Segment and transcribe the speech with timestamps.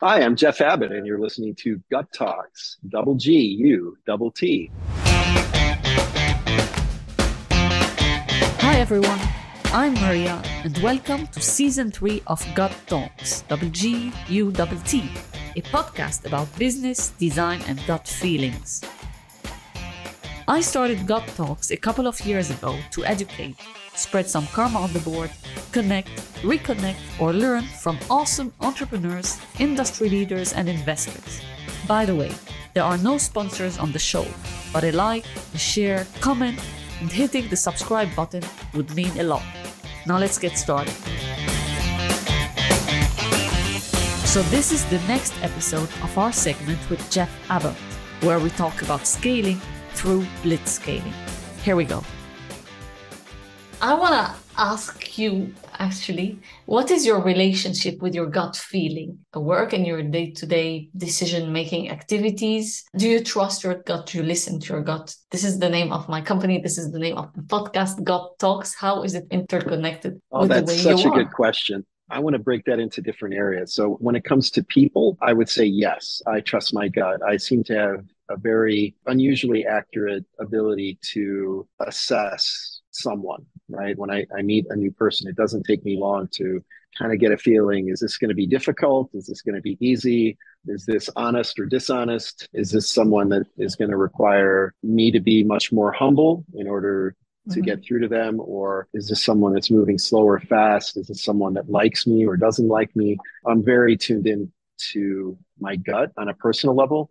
[0.00, 4.70] Hi, I'm Jeff Abbott, and you're listening to Gut Talks, double G U double T.
[8.60, 9.18] Hi, everyone.
[9.72, 15.10] I'm Maria, and welcome to season three of Gut Talks, double G U double T,
[15.56, 18.80] a podcast about business, design, and gut feelings.
[20.50, 23.54] I started Gut Talks a couple of years ago to educate
[23.94, 25.30] spread some karma on the board,
[25.72, 26.08] connect,
[26.40, 31.42] reconnect, or learn from awesome entrepreneurs, industry leaders, and investors.
[31.86, 32.32] By the way,
[32.72, 34.24] there are no sponsors on the show,
[34.72, 36.58] but a like, a share, comment,
[37.02, 39.42] and hitting the subscribe button would mean a lot.
[40.06, 40.94] Now let's get started.
[44.24, 47.76] So, this is the next episode of our segment with Jeff Abbott,
[48.22, 49.60] where we talk about scaling
[49.98, 51.12] through blitzscaling.
[51.64, 52.04] Here we go.
[53.80, 59.40] I want to ask you actually, what is your relationship with your gut feeling, the
[59.40, 62.84] work and your day to day decision making activities?
[62.96, 64.06] Do you trust your gut?
[64.06, 65.14] Do you listen to your gut?
[65.32, 66.60] This is the name of my company.
[66.60, 68.76] This is the name of the podcast, Gut Talks.
[68.76, 70.20] How is it interconnected?
[70.30, 71.84] Oh, that's such a good question.
[72.10, 73.74] I want to break that into different areas.
[73.74, 77.20] So, when it comes to people, I would say yes, I trust my gut.
[77.22, 83.96] I seem to have a very unusually accurate ability to assess someone, right?
[83.96, 86.62] When I, I meet a new person, it doesn't take me long to
[86.98, 89.10] kind of get a feeling is this going to be difficult?
[89.14, 90.36] Is this going to be easy?
[90.66, 92.48] Is this honest or dishonest?
[92.52, 96.66] Is this someone that is going to require me to be much more humble in
[96.66, 97.14] order
[97.50, 97.62] to mm-hmm.
[97.62, 98.40] get through to them?
[98.40, 100.96] Or is this someone that's moving slow or fast?
[100.96, 103.16] Is this someone that likes me or doesn't like me?
[103.46, 104.52] I'm very tuned in
[104.92, 107.10] to my gut on a personal level.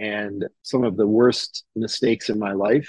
[0.00, 2.88] And some of the worst mistakes in my life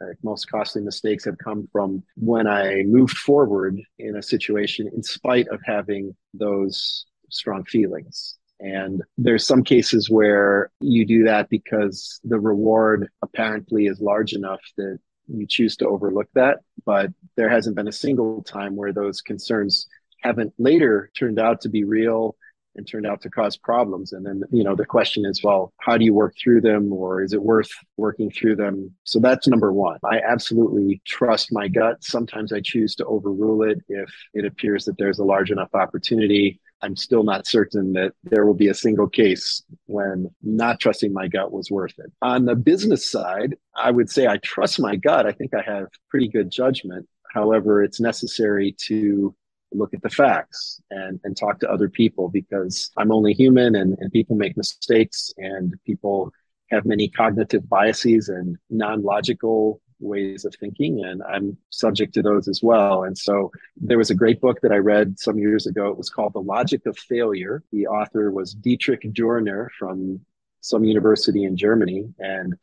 [0.00, 5.02] uh, most costly mistakes have come from when I moved forward in a situation in
[5.02, 8.38] spite of having those strong feelings.
[8.60, 14.60] And there's some cases where you do that because the reward apparently is large enough
[14.76, 16.58] that you choose to overlook that.
[16.84, 19.86] But there hasn't been a single time where those concerns
[20.22, 22.36] haven't later turned out to be real
[22.76, 24.12] and turned out to cause problems.
[24.12, 27.22] And then, you know, the question is, well, how do you work through them or
[27.22, 28.94] is it worth working through them?
[29.04, 29.98] So that's number one.
[30.04, 32.02] I absolutely trust my gut.
[32.02, 36.60] Sometimes I choose to overrule it if it appears that there's a large enough opportunity.
[36.82, 41.28] I'm still not certain that there will be a single case when not trusting my
[41.28, 42.10] gut was worth it.
[42.22, 45.26] On the business side, I would say I trust my gut.
[45.26, 47.06] I think I have pretty good judgment.
[47.32, 49.34] However, it's necessary to
[49.72, 53.96] look at the facts and, and talk to other people because I'm only human and,
[53.98, 56.32] and people make mistakes and people
[56.70, 62.62] have many cognitive biases and non-logical ways of thinking and i'm subject to those as
[62.62, 63.04] well.
[63.04, 65.88] And so there was a great book that i read some years ago.
[65.88, 67.62] It was called the logic of failure.
[67.72, 70.20] The author was dietrich dorner from
[70.62, 72.12] some university in germany.
[72.18, 72.54] And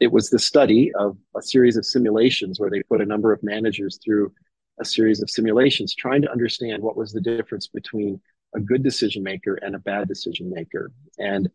[0.00, 3.42] it was the study of a series of simulations where they put a number of
[3.42, 4.32] managers through
[4.80, 8.20] a series of simulations trying to understand what was the difference between
[8.54, 10.90] a good decision maker and a bad decision maker.
[11.18, 11.48] And,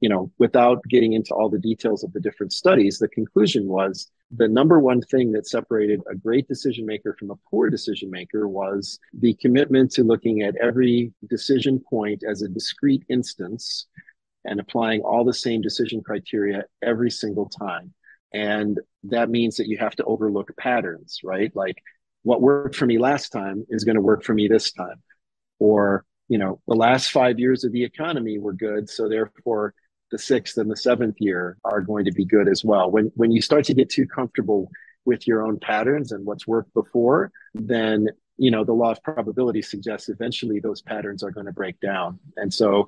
[0.00, 4.10] you know, without getting into all the details of the different studies, the conclusion was
[4.34, 8.48] the number one thing that separated a great decision maker from a poor decision maker
[8.48, 13.86] was the commitment to looking at every decision point as a discrete instance
[14.44, 17.92] and applying all the same decision criteria every single time.
[18.32, 21.54] And that means that you have to overlook patterns, right?
[21.54, 21.76] Like
[22.22, 25.02] what worked for me last time is going to work for me this time.
[25.58, 28.88] Or, you know, the last five years of the economy were good.
[28.88, 29.74] So therefore,
[30.10, 32.90] the sixth and the seventh year are going to be good as well.
[32.90, 34.70] When, when you start to get too comfortable
[35.04, 38.08] with your own patterns and what's worked before, then
[38.38, 42.18] you know the law of probability suggests eventually those patterns are going to break down
[42.38, 42.86] and so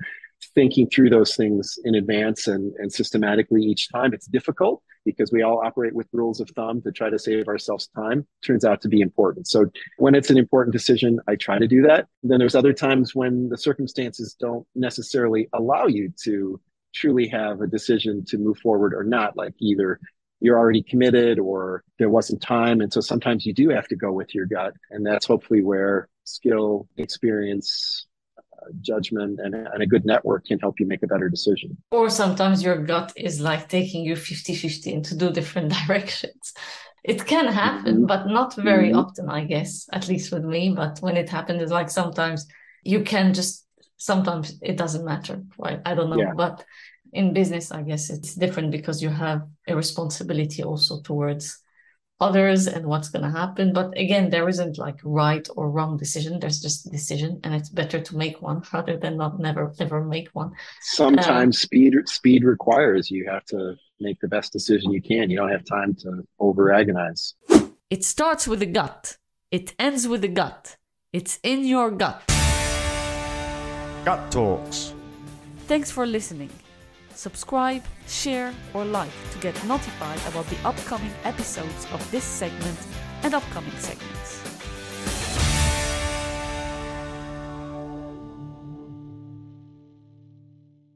[0.54, 4.12] thinking through those things in advance and, and systematically each time.
[4.12, 7.88] It's difficult because we all operate with rules of thumb to try to save ourselves
[7.88, 8.26] time.
[8.44, 9.46] Turns out to be important.
[9.46, 9.66] So
[9.98, 12.06] when it's an important decision, I try to do that.
[12.22, 16.60] Then there's other times when the circumstances don't necessarily allow you to
[16.94, 20.00] truly have a decision to move forward or not, like either
[20.40, 22.80] you're already committed or there wasn't time.
[22.80, 24.74] And so sometimes you do have to go with your gut.
[24.90, 28.06] And that's hopefully where skill, experience,
[28.80, 31.76] judgment and, and a good network can help you make a better decision.
[31.90, 36.54] Or sometimes your gut is like taking you 50 50 into two different directions.
[37.04, 38.06] It can happen, mm-hmm.
[38.06, 38.98] but not very mm-hmm.
[38.98, 40.72] often, I guess, at least with me.
[40.74, 42.46] But when it happens, it's like sometimes
[42.82, 43.66] you can just,
[43.98, 45.80] sometimes it doesn't matter, right?
[45.84, 46.18] I don't know.
[46.18, 46.32] Yeah.
[46.34, 46.64] But
[47.12, 51.58] in business, I guess it's different because you have a responsibility also towards
[52.20, 53.72] others and what's going to happen.
[53.72, 56.40] But again, there isn't like right or wrong decision.
[56.40, 60.28] There's just decision, and it's better to make one rather than not never ever make
[60.32, 60.52] one.
[60.80, 65.30] Sometimes um, speed speed requires you have to make the best decision you can.
[65.30, 67.34] You don't have time to over agonize.
[67.90, 69.18] It starts with the gut.
[69.50, 70.76] It ends with the gut.
[71.12, 72.22] It's in your gut.
[74.04, 74.94] Gut Talks.
[75.66, 76.50] Thanks for listening.
[77.14, 82.78] Subscribe, share, or like to get notified about the upcoming episodes of this segment
[83.22, 84.43] and upcoming segments.